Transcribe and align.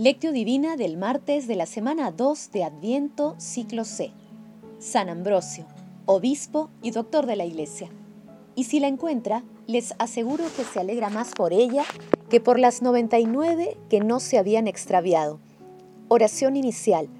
Lectio 0.00 0.32
Divina 0.32 0.78
del 0.78 0.96
martes 0.96 1.46
de 1.46 1.56
la 1.56 1.66
semana 1.66 2.10
2 2.10 2.52
de 2.52 2.64
Adviento, 2.64 3.34
ciclo 3.36 3.84
C. 3.84 4.12
San 4.78 5.10
Ambrosio, 5.10 5.66
obispo 6.06 6.70
y 6.80 6.90
doctor 6.90 7.26
de 7.26 7.36
la 7.36 7.44
Iglesia. 7.44 7.90
Y 8.54 8.64
si 8.64 8.80
la 8.80 8.88
encuentra, 8.88 9.44
les 9.66 9.92
aseguro 9.98 10.44
que 10.56 10.64
se 10.64 10.80
alegra 10.80 11.10
más 11.10 11.32
por 11.32 11.52
ella 11.52 11.84
que 12.30 12.40
por 12.40 12.58
las 12.58 12.80
99 12.80 13.76
que 13.90 14.00
no 14.00 14.20
se 14.20 14.38
habían 14.38 14.68
extraviado. 14.68 15.38
Oración 16.08 16.56
inicial. 16.56 17.10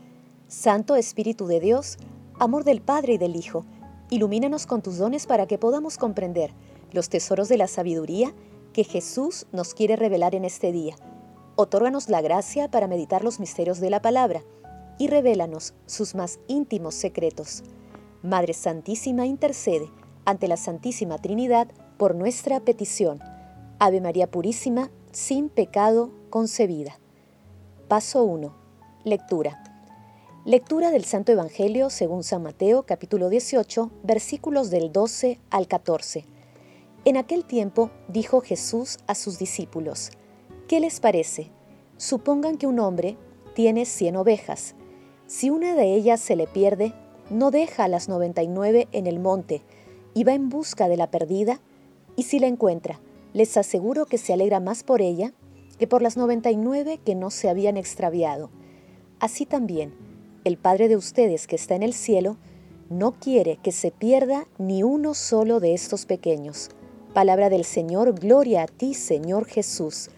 Santo 0.48 0.96
Espíritu 0.96 1.46
de 1.46 1.60
Dios, 1.60 1.98
amor 2.38 2.64
del 2.64 2.80
Padre 2.80 3.12
y 3.12 3.18
del 3.18 3.36
Hijo, 3.36 3.66
ilumínanos 4.08 4.64
con 4.64 4.80
tus 4.80 4.96
dones 4.96 5.26
para 5.26 5.46
que 5.46 5.58
podamos 5.58 5.98
comprender 5.98 6.54
los 6.92 7.10
tesoros 7.10 7.50
de 7.50 7.58
la 7.58 7.66
sabiduría 7.66 8.32
que 8.72 8.84
Jesús 8.84 9.44
nos 9.52 9.74
quiere 9.74 9.96
revelar 9.96 10.34
en 10.34 10.46
este 10.46 10.72
día 10.72 10.96
Otórganos 11.56 12.08
la 12.08 12.20
gracia 12.20 12.70
para 12.70 12.86
meditar 12.86 13.24
los 13.24 13.40
misterios 13.40 13.80
de 13.80 13.90
la 13.90 14.02
palabra 14.02 14.42
y 14.98 15.08
revélanos 15.08 15.74
sus 15.86 16.14
más 16.14 16.40
íntimos 16.46 16.94
secretos. 16.94 17.62
Madre 18.22 18.54
Santísima 18.54 19.26
intercede 19.26 19.90
ante 20.24 20.48
la 20.48 20.56
Santísima 20.56 21.18
Trinidad 21.18 21.68
por 21.96 22.14
nuestra 22.14 22.60
petición. 22.60 23.20
Ave 23.78 24.00
María 24.00 24.30
Purísima, 24.30 24.90
sin 25.12 25.48
pecado 25.48 26.10
concebida. 26.30 26.98
Paso 27.88 28.22
1. 28.24 28.54
Lectura. 29.04 29.62
Lectura 30.44 30.90
del 30.90 31.04
Santo 31.04 31.32
Evangelio 31.32 31.90
según 31.90 32.22
San 32.22 32.42
Mateo 32.42 32.84
capítulo 32.84 33.28
18 33.28 33.90
versículos 34.02 34.70
del 34.70 34.92
12 34.92 35.40
al 35.50 35.66
14. 35.66 36.24
En 37.04 37.16
aquel 37.16 37.44
tiempo 37.44 37.90
dijo 38.08 38.40
Jesús 38.40 38.98
a 39.06 39.14
sus 39.14 39.38
discípulos, 39.38 40.10
¿Qué 40.70 40.78
les 40.78 41.00
parece? 41.00 41.50
Supongan 41.96 42.56
que 42.56 42.68
un 42.68 42.78
hombre 42.78 43.16
tiene 43.56 43.84
100 43.84 44.14
ovejas. 44.14 44.76
Si 45.26 45.50
una 45.50 45.74
de 45.74 45.94
ellas 45.94 46.20
se 46.20 46.36
le 46.36 46.46
pierde, 46.46 46.94
no 47.28 47.50
deja 47.50 47.82
a 47.82 47.88
las 47.88 48.08
99 48.08 48.86
en 48.92 49.08
el 49.08 49.18
monte 49.18 49.62
y 50.14 50.22
va 50.22 50.32
en 50.32 50.48
busca 50.48 50.88
de 50.88 50.96
la 50.96 51.10
perdida, 51.10 51.60
y 52.14 52.22
si 52.22 52.38
la 52.38 52.46
encuentra, 52.46 53.00
les 53.32 53.56
aseguro 53.56 54.06
que 54.06 54.16
se 54.16 54.32
alegra 54.32 54.60
más 54.60 54.84
por 54.84 55.02
ella 55.02 55.32
que 55.76 55.88
por 55.88 56.02
las 56.02 56.16
99 56.16 57.00
que 57.04 57.16
no 57.16 57.30
se 57.30 57.48
habían 57.48 57.76
extraviado. 57.76 58.48
Así 59.18 59.46
también, 59.46 59.92
el 60.44 60.56
Padre 60.56 60.86
de 60.86 60.94
ustedes 60.94 61.48
que 61.48 61.56
está 61.56 61.74
en 61.74 61.82
el 61.82 61.94
cielo 61.94 62.36
no 62.88 63.18
quiere 63.18 63.56
que 63.56 63.72
se 63.72 63.90
pierda 63.90 64.46
ni 64.58 64.84
uno 64.84 65.14
solo 65.14 65.58
de 65.58 65.74
estos 65.74 66.06
pequeños. 66.06 66.68
Palabra 67.12 67.50
del 67.50 67.64
Señor, 67.64 68.14
gloria 68.14 68.62
a 68.62 68.66
ti, 68.68 68.94
Señor 68.94 69.46
Jesús. 69.46 70.10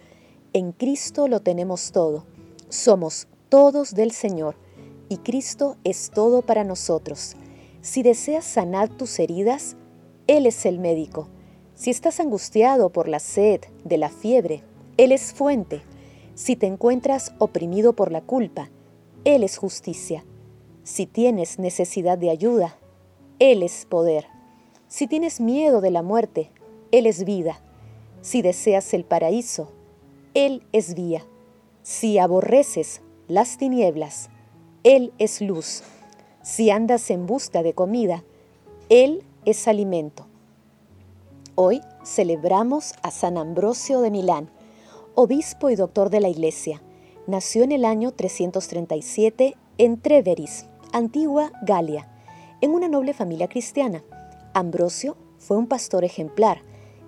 En 0.54 0.72
Cristo 0.72 1.28
lo 1.28 1.40
tenemos 1.40 1.92
todo. 1.92 2.26
Somos 2.68 3.26
todos 3.48 3.94
del 3.94 4.12
Señor 4.12 4.54
y 5.08 5.16
Cristo 5.16 5.78
es 5.82 6.10
todo 6.10 6.42
para 6.42 6.62
nosotros. 6.62 7.36
Si 7.80 8.02
deseas 8.02 8.44
sanar 8.44 8.90
tus 8.90 9.18
heridas, 9.18 9.76
Él 10.26 10.44
es 10.44 10.66
el 10.66 10.78
médico. 10.78 11.28
Si 11.74 11.88
estás 11.88 12.20
angustiado 12.20 12.90
por 12.90 13.08
la 13.08 13.18
sed, 13.18 13.62
de 13.84 13.96
la 13.96 14.10
fiebre, 14.10 14.62
Él 14.98 15.12
es 15.12 15.32
fuente. 15.32 15.80
Si 16.34 16.54
te 16.54 16.66
encuentras 16.66 17.32
oprimido 17.38 17.94
por 17.94 18.12
la 18.12 18.20
culpa, 18.20 18.68
Él 19.24 19.44
es 19.44 19.56
justicia. 19.56 20.22
Si 20.82 21.06
tienes 21.06 21.58
necesidad 21.58 22.18
de 22.18 22.28
ayuda, 22.28 22.76
Él 23.38 23.62
es 23.62 23.86
poder. 23.86 24.26
Si 24.86 25.06
tienes 25.06 25.40
miedo 25.40 25.80
de 25.80 25.90
la 25.90 26.02
muerte, 26.02 26.50
Él 26.90 27.06
es 27.06 27.24
vida. 27.24 27.62
Si 28.20 28.42
deseas 28.42 28.92
el 28.92 29.06
paraíso, 29.06 29.72
él 30.34 30.62
es 30.72 30.94
vía. 30.94 31.26
Si 31.82 32.18
aborreces 32.18 33.02
las 33.28 33.58
tinieblas, 33.58 34.30
Él 34.82 35.12
es 35.18 35.42
luz. 35.42 35.82
Si 36.42 36.70
andas 36.70 37.10
en 37.10 37.26
busca 37.26 37.62
de 37.62 37.74
comida, 37.74 38.24
Él 38.88 39.24
es 39.44 39.68
alimento. 39.68 40.26
Hoy 41.54 41.82
celebramos 42.02 42.94
a 43.02 43.10
San 43.10 43.36
Ambrosio 43.36 44.00
de 44.00 44.10
Milán, 44.10 44.50
obispo 45.14 45.68
y 45.68 45.76
doctor 45.76 46.08
de 46.08 46.20
la 46.20 46.30
Iglesia. 46.30 46.82
Nació 47.26 47.62
en 47.64 47.72
el 47.72 47.84
año 47.84 48.12
337 48.12 49.54
en 49.76 50.00
Treveris, 50.00 50.64
antigua 50.92 51.52
Galia, 51.62 52.08
en 52.62 52.70
una 52.70 52.88
noble 52.88 53.12
familia 53.12 53.48
cristiana. 53.48 54.02
Ambrosio 54.54 55.16
fue 55.36 55.58
un 55.58 55.66
pastor 55.66 56.04
ejemplar, 56.04 56.62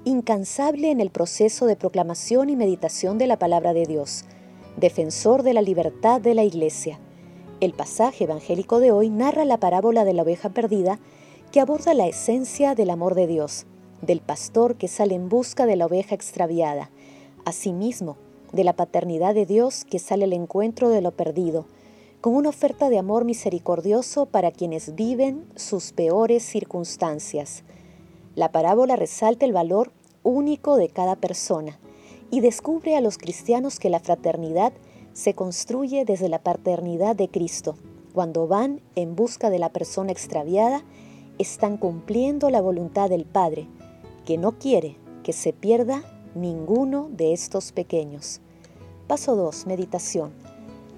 incansable 0.05 0.91
en 0.91 1.01
el 1.01 1.11
proceso 1.11 1.67
de 1.67 1.77
proclamación 1.77 2.51
y 2.51 2.57
meditación 2.57 3.19
de 3.19 3.27
la 3.27 3.39
palabra 3.39 3.73
de 3.73 3.87
Dios, 3.87 4.25
defensor 4.77 5.43
de 5.43 5.55
la 5.55 5.63
libertad 5.63 6.21
de 6.21 6.35
la 6.35 6.45
Iglesia. 6.45 7.01
El 7.61 7.73
pasaje 7.73 8.25
evangélico 8.25 8.81
de 8.81 8.93
hoy 8.93 9.09
narra 9.09 9.45
la 9.45 9.59
parábola 9.59 10.05
de 10.05 10.13
la 10.13 10.23
oveja 10.23 10.51
perdida 10.51 10.99
que 11.53 11.61
aborda 11.61 11.95
la 11.95 12.07
esencia 12.07 12.75
del 12.75 12.91
amor 12.91 13.15
de 13.15 13.27
Dios, 13.27 13.67
del 14.03 14.21
pastor 14.21 14.77
que 14.77 14.89
sale 14.89 15.15
en 15.15 15.29
busca 15.29 15.67
de 15.67 15.77
la 15.77 15.87
oveja 15.87 16.15
extraviada, 16.15 16.91
asimismo 17.45 18.17
de 18.53 18.65
la 18.65 18.75
paternidad 18.75 19.35
de 19.35 19.47
Dios 19.47 19.85
que 19.85 19.99
sale 19.99 20.25
al 20.25 20.33
encuentro 20.33 20.91
de 20.91 21.01
lo 21.01 21.13
perdido, 21.13 21.67
con 22.21 22.35
una 22.35 22.49
oferta 22.49 22.89
de 22.89 22.99
amor 22.99 23.25
misericordioso 23.25 24.27
para 24.27 24.51
quienes 24.51 24.95
viven 24.95 25.47
sus 25.57 25.93
peores 25.93 26.43
circunstancias. 26.43 27.65
La 28.35 28.51
parábola 28.51 28.97
resalta 28.97 29.47
el 29.47 29.53
valor 29.53 29.93
único 30.23 30.77
de 30.77 30.89
cada 30.89 31.17
persona 31.17 31.79
y 32.31 32.41
descubre 32.41 32.97
a 32.97 33.01
los 33.01 33.19
cristianos 33.19 33.79
que 33.79 33.91
la 33.91 34.01
fraternidad 34.01 34.73
se 35.13 35.35
construye 35.35 36.05
desde 36.05 36.29
la 36.29 36.43
paternidad 36.43 37.15
de 37.15 37.29
Cristo. 37.29 37.77
Cuando 38.13 38.49
van 38.49 38.81
en 38.97 39.15
busca 39.15 39.51
de 39.51 39.59
la 39.59 39.71
persona 39.71 40.11
extraviada, 40.11 40.83
están 41.39 41.77
cumpliendo 41.77 42.51
la 42.51 42.61
voluntad 42.61 43.09
del 43.09 43.25
Padre, 43.25 43.69
que 44.25 44.39
no 44.39 44.59
quiere 44.59 44.97
que 45.23 45.33
se 45.33 45.53
pierda 45.53 46.03
ninguno 46.35 47.09
de 47.13 47.33
estos 47.33 47.73
pequeños. 47.73 48.41
Paso 49.07 49.37
2. 49.37 49.67
Meditación. 49.67 50.33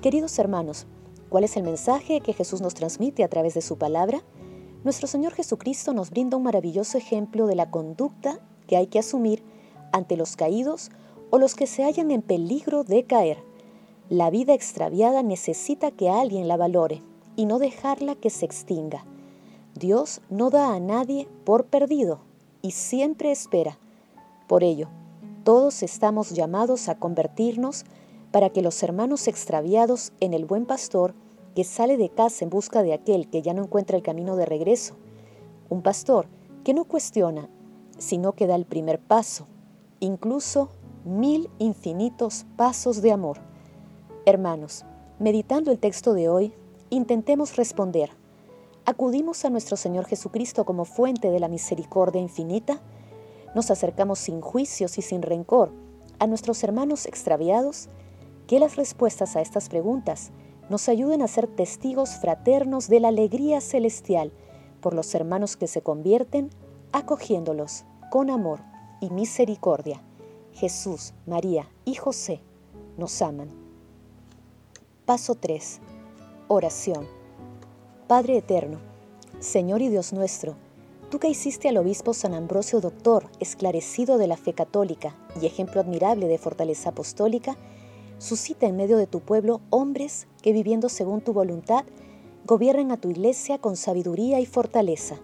Queridos 0.01 0.39
hermanos, 0.39 0.87
¿cuál 1.29 1.45
es 1.45 1.57
el 1.57 1.65
mensaje 1.65 2.21
que 2.21 2.33
Jesús 2.33 2.61
nos 2.61 2.75
transmite 2.75 3.25
a 3.25 3.29
través 3.29 3.55
de 3.55 3.63
su 3.63 3.77
palabra? 3.77 4.23
Nuestro 4.87 5.09
Señor 5.09 5.33
Jesucristo 5.33 5.93
nos 5.95 6.11
brinda 6.11 6.37
un 6.37 6.45
maravilloso 6.45 6.97
ejemplo 6.97 7.49
de 7.49 7.57
la 7.57 7.73
conducta 7.73 8.39
que 8.69 8.77
hay 8.77 8.87
que 8.87 9.01
asumir 9.01 9.43
ante 9.91 10.17
los 10.17 10.37
caídos 10.37 10.93
o 11.31 11.41
los 11.41 11.57
que 11.57 11.67
se 11.67 11.83
hallan 11.83 12.13
en 12.13 12.23
peligro 12.23 12.85
de 12.85 13.03
caer. 13.03 13.39
La 14.09 14.31
vida 14.31 14.55
extraviada 14.55 15.25
necesita 15.25 15.91
que 15.91 16.09
alguien 16.09 16.47
la 16.47 16.57
valore 16.57 17.03
y 17.35 17.47
no 17.47 17.59
dejarla 17.59 18.15
que 18.15 18.31
se 18.31 18.45
extinga. 18.45 19.05
Dios 19.75 20.21
no 20.31 20.51
da 20.51 20.73
a 20.73 20.79
nadie 20.79 21.27
por 21.43 21.65
perdido 21.65 22.21
y 22.63 22.71
siempre 22.71 23.33
espera. 23.33 23.81
Por 24.47 24.63
ello, 24.63 24.89
todos 25.43 25.83
estamos 25.83 26.31
llamados 26.31 26.89
a 26.89 26.95
convertirnos 26.97 27.87
para 28.31 28.51
que 28.51 28.63
los 28.63 28.81
hermanos 28.85 29.27
extraviados 29.27 30.13
en 30.21 30.33
el 30.33 30.45
buen 30.45 30.65
pastor 30.65 31.13
que 31.57 31.65
sale 31.65 31.97
de 31.97 32.11
casa 32.11 32.45
en 32.45 32.51
busca 32.51 32.83
de 32.83 32.93
aquel 32.93 33.31
que 33.31 33.41
ya 33.41 33.55
no 33.55 33.63
encuentra 33.63 33.97
el 33.97 34.03
camino 34.03 34.37
de 34.37 34.45
regreso. 34.45 34.95
Un 35.71 35.81
pastor 35.81 36.27
que 36.65 36.75
no 36.75 36.85
cuestiona, 36.85 37.49
sino 37.97 38.33
que 38.35 38.47
da 38.47 38.55
el 38.57 38.67
primer 38.67 39.01
paso, 39.01 39.47
incluso 39.99 40.69
mil 41.07 41.49
infinitos 41.59 42.45
pasos 42.57 43.01
de 43.01 43.11
amor. 43.11 43.39
Hermanos, 44.27 44.85
meditando 45.19 45.71
el 45.71 45.79
texto 45.79 46.13
de 46.13 46.29
hoy, 46.29 46.53
intentemos 46.91 47.57
responder. 47.57 48.11
¿Acudimos 48.85 49.47
a 49.47 49.51
nuestro 49.51 49.79
Señor 49.79 50.05
Jesucristo 50.05 50.67
como 50.67 50.85
fuente 50.85 51.31
de 51.31 51.41
la 51.41 51.49
misericordia 51.49 52.21
infinita? 52.21 52.83
¿Nos 53.55 53.71
acercamos 53.71 54.19
sin 54.19 54.43
juicios 54.43 54.99
y 54.99 55.03
sin 55.03 55.23
rencor 55.23 55.73
a 56.19 56.27
nuestros 56.27 56.63
hermanos 56.63 57.07
extraviados? 57.07 57.89
Que 58.47 58.61
las 58.61 58.77
respuestas 58.77 59.37
a 59.37 59.41
estas 59.41 59.71
preguntas 59.71 60.33
nos 60.69 60.89
ayuden 60.89 61.23
a 61.23 61.29
ser 61.29 61.47
testigos 61.47 62.17
fraternos 62.17 62.89
de 62.89 63.01
la 63.01 63.09
alegría 63.09 63.61
celestial 63.61 64.33
por 64.81 64.95
los 64.95 65.15
hermanos 65.15 65.57
que 65.57 65.67
se 65.67 65.83
convierten, 65.83 66.51
acogiéndolos 66.93 67.85
con 68.11 68.31
amor 68.31 68.61
y 69.01 69.11
misericordia. 69.11 70.03
Jesús, 70.53 71.13
María 71.27 71.69
y 71.85 71.95
José 71.95 72.41
nos 72.97 73.21
aman. 73.23 73.51
Paso 75.05 75.35
3. 75.35 75.81
Oración. 76.49 77.07
Padre 78.07 78.39
Eterno, 78.39 78.79
Señor 79.41 79.83
y 79.83 79.89
Dios 79.89 80.13
nuestro, 80.13 80.57
tú 81.11 81.19
que 81.19 81.29
hiciste 81.29 81.69
al 81.69 81.77
obispo 81.77 82.15
San 82.15 82.35
Ambrosio 82.35 82.81
Doctor, 82.81 83.29
esclarecido 83.41 84.17
de 84.17 84.29
la 84.29 84.37
fe 84.37 84.53
católica 84.53 85.17
y 85.41 85.47
ejemplo 85.47 85.81
admirable 85.81 86.27
de 86.27 86.39
fortaleza 86.39 86.91
apostólica, 86.91 87.57
suscita 88.19 88.67
en 88.67 88.77
medio 88.77 88.97
de 88.97 89.07
tu 89.07 89.21
pueblo 89.21 89.61
hombres 89.71 90.27
que 90.43 90.53
viviendo 90.53 90.89
según 90.89 91.21
tu 91.21 91.33
voluntad, 91.33 91.85
gobiernen 92.47 92.93
a 92.93 92.97
tu 92.97 93.11
iglesia 93.11 93.59
con 93.59 93.77
sabiduría 93.77 94.41
y 94.41 94.47
fortaleza. 94.47 95.17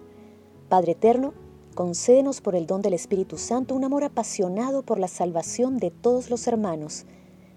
Padre 0.69 0.93
eterno, 0.93 1.33
concédenos 1.73 2.41
por 2.41 2.55
el 2.55 2.67
don 2.67 2.81
del 2.81 2.93
Espíritu 2.93 3.37
Santo 3.37 3.75
un 3.75 3.83
amor 3.83 4.03
apasionado 4.03 4.83
por 4.83 4.99
la 4.99 5.07
salvación 5.07 5.77
de 5.77 5.91
todos 5.91 6.29
los 6.29 6.47
hermanos, 6.47 7.05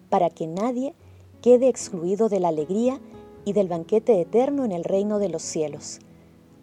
para 0.09 0.31
que 0.31 0.47
nadie 0.47 0.95
quede 1.43 1.69
excluido 1.69 2.29
de 2.29 2.41
la 2.41 2.49
alegría 2.49 3.01
y 3.45 3.53
del 3.53 3.69
banquete 3.69 4.21
eterno 4.21 4.65
en 4.65 4.73
el 4.73 4.85
reino 4.85 5.19
de 5.19 5.29
los 5.29 5.43
cielos. 5.43 6.01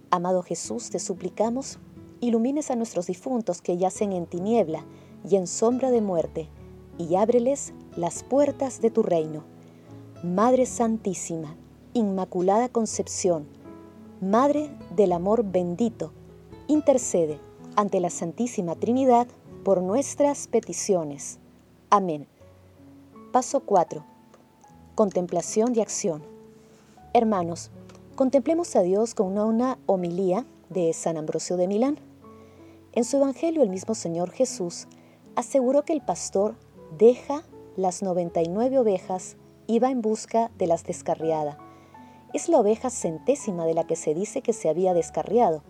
Amado 0.09 0.43
Jesús, 0.43 0.89
te 0.89 0.99
suplicamos, 0.99 1.79
ilumines 2.21 2.71
a 2.71 2.75
nuestros 2.75 3.07
difuntos 3.07 3.61
que 3.61 3.77
yacen 3.77 4.13
en 4.13 4.25
tiniebla 4.25 4.85
y 5.29 5.35
en 5.35 5.47
sombra 5.47 5.91
de 5.91 6.01
muerte, 6.01 6.49
y 6.97 7.15
ábreles 7.15 7.73
las 7.95 8.23
puertas 8.23 8.81
de 8.81 8.89
tu 8.89 9.03
reino. 9.03 9.43
Madre 10.23 10.65
Santísima, 10.65 11.55
Inmaculada 11.93 12.69
Concepción, 12.69 13.45
Madre 14.21 14.69
del 14.95 15.11
Amor 15.11 15.43
bendito, 15.43 16.11
intercede 16.67 17.39
ante 17.75 17.99
la 17.99 18.09
Santísima 18.09 18.75
Trinidad 18.75 19.27
por 19.63 19.81
nuestras 19.81 20.47
peticiones. 20.47 21.39
Amén. 21.89 22.27
Paso 23.31 23.59
4. 23.61 24.03
Contemplación 24.95 25.75
y 25.75 25.81
acción. 25.81 26.23
Hermanos, 27.13 27.69
contemplemos 28.15 28.75
a 28.75 28.81
Dios 28.81 29.13
con 29.13 29.37
una, 29.37 29.77
homilía 29.85 30.45
de 30.69 30.93
San 30.93 31.17
Ambrosio 31.17 31.57
de 31.57 31.67
Milán. 31.67 31.99
En 32.93 33.03
su 33.03 33.17
Evangelio 33.17 33.63
el 33.63 33.69
mismo 33.69 33.95
Señor 33.95 34.31
Jesús 34.31 34.87
aseguró 35.35 35.83
que 35.83 35.93
el 35.93 36.01
pastor 36.01 36.55
deja 36.97 37.43
las 37.75 38.03
99 38.03 38.79
ovejas 38.79 39.37
va 39.81 39.89
en 39.89 40.01
busca 40.01 40.51
de 40.57 40.67
las 40.67 40.83
descarriadas. 40.83 41.57
Es 42.33 42.49
la 42.49 42.59
oveja 42.59 42.89
centésima 42.89 43.65
de 43.65 43.73
la 43.73 43.85
que 43.85 43.95
se 43.95 44.13
dice 44.13 44.41
que 44.41 44.53
se 44.53 44.69
había 44.69 44.93
descarriado. 44.93 45.63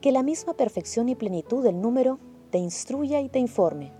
Que 0.00 0.12
la 0.12 0.22
misma 0.22 0.54
perfección 0.54 1.08
y 1.08 1.14
plenitud 1.14 1.62
del 1.62 1.80
número 1.80 2.18
te 2.50 2.58
instruya 2.58 3.20
y 3.20 3.28
te 3.28 3.38
informe. 3.38 3.92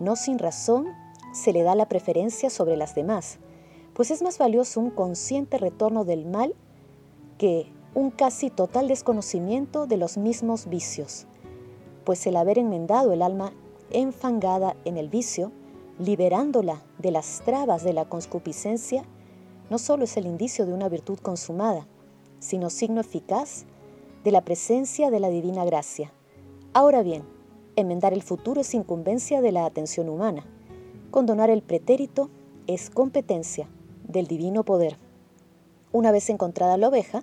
No 0.00 0.16
sin 0.16 0.38
razón 0.38 0.86
se 1.34 1.52
le 1.52 1.62
da 1.62 1.74
la 1.74 1.88
preferencia 1.88 2.50
sobre 2.50 2.76
las 2.76 2.94
demás 2.94 3.38
pues 3.94 4.10
es 4.10 4.22
más 4.22 4.38
valioso 4.38 4.80
un 4.80 4.90
consciente 4.90 5.58
retorno 5.58 6.04
del 6.04 6.24
mal 6.24 6.54
que 7.38 7.66
un 7.94 8.10
casi 8.10 8.50
total 8.50 8.88
desconocimiento 8.88 9.86
de 9.86 9.98
los 9.98 10.16
mismos 10.16 10.66
vicios, 10.66 11.26
pues 12.04 12.26
el 12.26 12.36
haber 12.36 12.58
enmendado 12.58 13.12
el 13.12 13.22
alma 13.22 13.52
enfangada 13.90 14.76
en 14.84 14.96
el 14.96 15.08
vicio, 15.08 15.52
liberándola 16.04 16.82
de 16.98 17.10
las 17.10 17.42
trabas 17.44 17.84
de 17.84 17.92
la 17.92 18.04
concupiscencia, 18.04 19.04
no 19.70 19.78
solo 19.78 20.04
es 20.04 20.16
el 20.16 20.26
indicio 20.26 20.66
de 20.66 20.72
una 20.72 20.88
virtud 20.88 21.18
consumada, 21.18 21.86
sino 22.40 22.70
signo 22.70 23.00
eficaz 23.00 23.64
de 24.24 24.32
la 24.32 24.42
presencia 24.42 25.10
de 25.10 25.20
la 25.20 25.28
divina 25.28 25.64
gracia. 25.64 26.12
Ahora 26.72 27.02
bien, 27.02 27.22
enmendar 27.76 28.12
el 28.12 28.22
futuro 28.22 28.60
es 28.60 28.74
incumbencia 28.74 29.40
de 29.40 29.52
la 29.52 29.64
atención 29.64 30.08
humana. 30.08 30.44
Condonar 31.10 31.50
el 31.50 31.62
pretérito 31.62 32.30
es 32.66 32.90
competencia 32.90 33.68
del 34.06 34.26
divino 34.26 34.64
poder. 34.64 34.98
Una 35.92 36.10
vez 36.10 36.30
encontrada 36.30 36.76
la 36.76 36.88
oveja, 36.88 37.22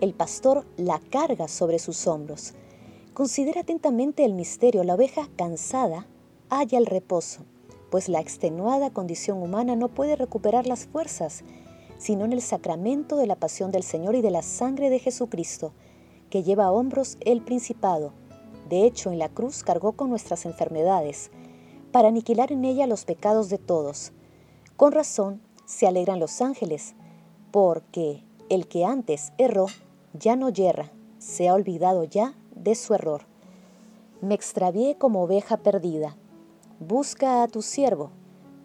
el 0.00 0.14
pastor 0.14 0.64
la 0.76 1.00
carga 1.10 1.48
sobre 1.48 1.78
sus 1.78 2.06
hombros. 2.06 2.54
Considera 3.14 3.62
atentamente 3.62 4.24
el 4.24 4.34
misterio. 4.34 4.84
La 4.84 4.94
oveja 4.94 5.28
cansada 5.36 6.06
halla 6.50 6.78
el 6.78 6.86
reposo, 6.86 7.44
pues 7.92 8.08
la 8.08 8.20
extenuada 8.20 8.88
condición 8.88 9.42
humana 9.42 9.76
no 9.76 9.88
puede 9.88 10.16
recuperar 10.16 10.66
las 10.66 10.86
fuerzas, 10.86 11.44
sino 11.98 12.24
en 12.24 12.32
el 12.32 12.40
sacramento 12.40 13.18
de 13.18 13.26
la 13.26 13.36
pasión 13.36 13.70
del 13.70 13.82
Señor 13.82 14.14
y 14.14 14.22
de 14.22 14.30
la 14.30 14.40
sangre 14.40 14.88
de 14.88 14.98
Jesucristo, 14.98 15.74
que 16.30 16.42
lleva 16.42 16.64
a 16.64 16.72
hombros 16.72 17.18
el 17.20 17.42
principado. 17.42 18.14
De 18.70 18.86
hecho, 18.86 19.12
en 19.12 19.18
la 19.18 19.28
cruz 19.28 19.62
cargó 19.62 19.92
con 19.92 20.08
nuestras 20.08 20.46
enfermedades, 20.46 21.30
para 21.92 22.08
aniquilar 22.08 22.50
en 22.50 22.64
ella 22.64 22.86
los 22.86 23.04
pecados 23.04 23.50
de 23.50 23.58
todos. 23.58 24.12
Con 24.78 24.92
razón, 24.92 25.42
se 25.66 25.86
alegran 25.86 26.18
los 26.18 26.40
ángeles, 26.40 26.94
porque 27.50 28.24
el 28.48 28.68
que 28.68 28.86
antes 28.86 29.34
erró 29.36 29.66
ya 30.14 30.34
no 30.34 30.48
yerra, 30.48 30.90
se 31.18 31.50
ha 31.50 31.52
olvidado 31.52 32.04
ya 32.04 32.32
de 32.54 32.74
su 32.74 32.94
error. 32.94 33.26
Me 34.22 34.34
extravié 34.34 34.96
como 34.96 35.22
oveja 35.22 35.58
perdida. 35.58 36.16
Busca 36.88 37.44
a 37.44 37.46
tu 37.46 37.62
siervo, 37.62 38.10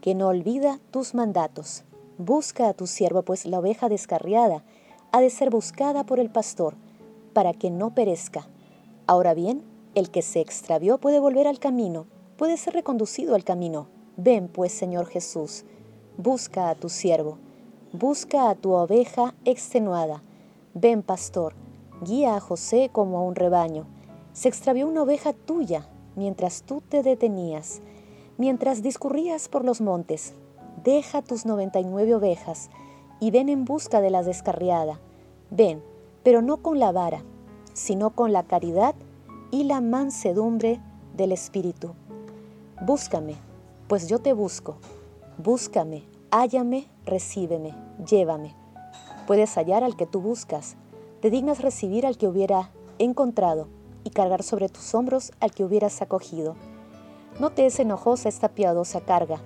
que 0.02 0.16
no 0.16 0.30
olvida 0.30 0.80
tus 0.90 1.14
mandatos. 1.14 1.84
Busca 2.18 2.68
a 2.68 2.74
tu 2.74 2.88
siervo, 2.88 3.22
pues 3.22 3.46
la 3.46 3.60
oveja 3.60 3.90
descarriada 3.90 4.64
ha 5.12 5.22
de 5.22 5.30
ser 5.30 5.52
buscada 5.52 6.04
por 6.04 6.19
el 6.19 6.31
pastor, 6.31 6.74
para 7.34 7.54
que 7.54 7.69
no 7.69 7.94
perezca. 7.94 8.48
Ahora 9.06 9.36
bien, 9.36 9.62
el 9.94 10.10
que 10.10 10.24
se 10.24 10.40
extravió 10.40 10.98
puede 10.98 11.19
volver 11.19 11.46
al 11.46 11.60
camino, 11.60 12.08
puede 12.38 12.58
ser 12.58 12.74
reconducido 12.74 13.36
al 13.36 13.44
camino. 13.44 13.88
Ven, 14.16 14.48
pues, 14.48 14.72
Señor 14.72 15.06
Jesús, 15.06 15.64
Busca 16.18 16.69
a 16.69 16.75
tu 16.75 16.90
siervo, 16.90 17.38
busca 17.94 18.50
a 18.50 18.56
tu 18.56 18.72
oveja 18.72 19.36
extenuada. 19.46 20.24
Ven, 20.74 21.04
pastor, 21.04 21.54
guía 22.02 22.36
a 22.36 22.40
José 22.40 22.90
como 22.92 23.19
a 23.19 23.22
un 23.22 23.36
rebaño. 23.36 23.86
Se 24.34 24.50
extravió 24.50 24.88
una 24.88 25.04
oveja 25.04 25.34
tuya 25.34 25.88
mientras 26.16 26.64
tú 26.64 26.81
te 26.81 27.04
detenías, 27.04 27.81
mientras 28.38 28.81
discurrías 28.81 29.50
por 29.50 29.66
los 29.66 29.81
montes. 29.81 30.34
Deja 30.84 31.22
tus 31.22 31.45
noventa 31.45 31.80
y 31.80 31.86
nueve 31.86 32.16
ovejas 32.16 32.69
y 33.19 33.31
ven 33.31 33.50
en 33.50 33.66
busca 33.66 34.01
de 34.01 34.10
la 34.10 34.24
descarriada. 34.24 35.00
Ven, 35.50 35.81
pero 36.24 36.42
no 36.42 36.57
con 36.57 36.80
la 36.80 36.92
vara, 36.92 37.24
sino 37.74 38.12
con 38.12 38.34
la 38.34 38.44
caridad 38.44 38.95
y 39.51 39.63
la 39.63 39.81
mansedumbre 39.81 40.80
del 41.16 41.31
Espíritu. 41.31 41.94
Búscame, 42.86 43.36
pues 43.88 44.07
yo 44.07 44.19
te 44.19 44.34
busco 44.34 44.78
Búscame, 45.40 46.04
hállame, 46.31 46.88
recíbeme, 47.06 47.75
llévame. 48.10 48.56
Puedes 49.28 49.54
hallar 49.56 49.83
al 49.83 49.95
que 49.95 50.07
tú 50.07 50.19
buscas, 50.19 50.78
te 51.22 51.30
dignas 51.30 51.62
recibir 51.62 52.07
al 52.07 52.18
que 52.18 52.28
hubiera 52.28 52.72
encontrado 52.98 53.68
y 54.04 54.10
cargar 54.10 54.42
sobre 54.42 54.68
tus 54.68 54.95
hombros 54.95 55.31
al 55.40 55.51
que 55.51 55.63
hubieras 55.63 56.01
acogido. 56.01 56.56
No 57.39 57.51
te 57.51 57.68
es 57.68 57.80
enojosa 57.80 58.30
esta 58.30 58.50
piadosa 58.50 59.01
carga, 59.01 59.39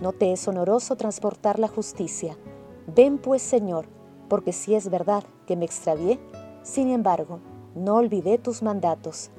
no 0.00 0.12
te 0.12 0.32
es 0.32 0.48
honoroso 0.48 0.96
transportar 0.96 1.58
la 1.58 1.68
justicia. 1.68 2.36
Ven 2.86 3.18
pues, 3.18 3.40
Señor, 3.40 3.86
porque 4.28 4.52
si 4.52 4.74
es 4.74 4.90
verdad 4.90 5.22
que 5.46 5.56
me 5.56 5.64
extravié, 5.64 6.18
sin 6.62 6.90
embargo, 6.90 7.38
no 7.74 7.96
olvidé 7.96 8.38
tus 8.38 8.62
mandatos. 8.62 9.30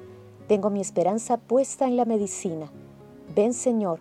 Tengo 0.48 0.70
mi 0.70 0.80
esperanza 0.80 1.36
puesta 1.36 1.86
en 1.86 1.96
la 1.96 2.04
medicina. 2.04 2.70
Ven, 3.34 3.52
Señor, 3.52 4.00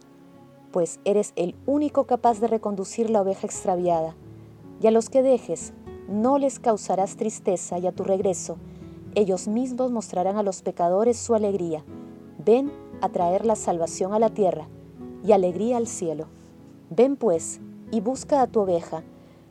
pues 0.72 1.00
eres 1.04 1.34
el 1.36 1.56
único 1.66 2.06
capaz 2.06 2.40
de 2.40 2.48
reconducir 2.48 3.10
la 3.10 3.22
oveja 3.22 3.46
extraviada. 3.46 4.16
Y 4.82 4.88
a 4.88 4.92
los 4.92 5.10
que 5.10 5.22
dejes, 5.22 5.74
no 6.08 6.38
les 6.38 6.60
causarás 6.60 7.18
tristeza 7.18 7.78
y 7.78 7.88
a 7.88 7.92
tu 7.92 8.04
regreso, 8.04 8.58
ellos 9.16 9.48
mismos 9.48 9.92
mostrarán 9.92 10.38
a 10.38 10.44
los 10.44 10.62
pecadores 10.62 11.18
su 11.18 11.36
alegría. 11.36 11.84
Ven 12.44 12.72
a 13.02 13.10
traer 13.10 13.46
la 13.46 13.56
salvación 13.56 14.14
a 14.14 14.20
la 14.20 14.30
tierra 14.30 14.68
y 15.24 15.32
alegría 15.32 15.78
al 15.78 15.88
cielo. 15.88 16.28
Ven 16.90 17.16
pues 17.16 17.60
y 17.92 18.02
busca 18.02 18.42
a 18.42 18.48
tu 18.48 18.62
oveja, 18.62 19.04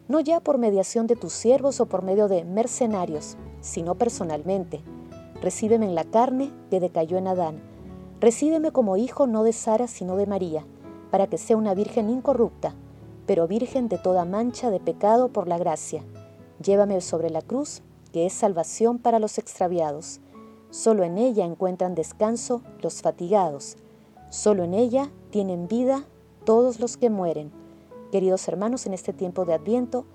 no 0.09 0.21
ya 0.21 0.41
por 0.41 0.59
mediación 0.59 1.07
de 1.07 1.17
tus 1.17 1.33
siervos 1.33 1.81
o 1.81 1.87
por 1.87 2.03
medio 2.03 2.29
de 2.29 2.45
mercenarios, 2.45 3.37
sino 3.61 3.95
personalmente. 3.95 4.83
Recíbeme 5.41 5.87
en 5.87 5.95
la 5.95 6.05
carne 6.05 6.51
que 6.71 6.81
decayó 6.81 7.19
en 7.19 7.29
Adán. 7.29 7.61
Recíbeme 8.21 8.73
como 8.73 8.97
hijo 8.97 9.27
no 9.27 9.45
de 9.45 9.53
Sara, 9.53 9.87
sino 9.87 10.17
de 10.17 10.27
María 10.27 10.65
para 11.11 11.27
que 11.27 11.39
sea 11.39 11.57
una 11.57 11.75
virgen 11.75 12.09
incorrupta, 12.09 12.75
pero 13.27 13.49
virgen 13.49 13.89
de 13.89 13.99
toda 13.99 14.25
mancha 14.25 14.71
de 14.71 14.81
pecado 14.81 15.29
por 15.29 15.49
la 15.49 15.59
gracia. 15.59 16.03
Llévame 16.63 17.01
sobre 17.01 17.31
la 17.31 17.43
cruz, 17.43 17.83
que 18.13 18.27
es 18.27 18.33
salvación 18.33 18.99
para 18.99 19.19
los 19.19 19.39
extraviados. 19.39 20.21
Solo 20.71 21.03
en 21.03 21.19
ella 21.19 21.45
encuentran 21.45 21.95
descanso 21.95 22.63
los 22.81 23.03
fatigados. 23.03 23.77
Solo 24.31 24.63
en 24.63 24.75
ella 24.75 25.11
tienen 25.31 25.67
vida 25.67 26.05
todos 26.45 26.79
los 26.79 26.97
que 26.97 27.11
mueren. 27.11 27.51
Queridos 28.13 28.47
hermanos, 28.49 28.87
en 28.87 28.95
este 28.95 29.13
tiempo 29.13 29.45
de 29.45 29.55
Adviento, 29.55 30.07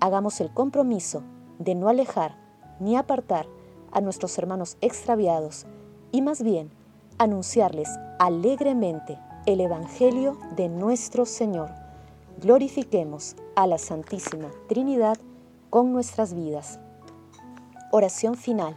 hagamos 0.00 0.40
el 0.40 0.52
compromiso 0.52 1.22
de 1.58 1.74
no 1.74 1.88
alejar 1.88 2.36
ni 2.80 2.96
apartar 2.96 3.46
a 3.92 4.00
nuestros 4.00 4.36
hermanos 4.38 4.76
extraviados 4.80 5.66
y 6.12 6.22
más 6.22 6.42
bien 6.42 6.70
anunciarles 7.18 7.88
alegremente 8.18 9.18
el 9.46 9.60
Evangelio 9.60 10.38
de 10.56 10.68
nuestro 10.68 11.26
Señor. 11.26 11.70
Glorifiquemos 12.40 13.36
a 13.54 13.66
la 13.66 13.78
Santísima 13.78 14.50
Trinidad 14.68 15.18
con 15.70 15.92
nuestras 15.92 16.34
vidas. 16.34 16.80
Oración 17.92 18.36
final. 18.36 18.76